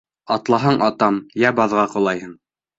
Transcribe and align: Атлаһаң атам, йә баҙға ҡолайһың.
Атлаһаң 0.35 0.81
атам, 0.87 1.21
йә 1.45 1.53
баҙға 1.63 1.87
ҡолайһың. 1.95 2.37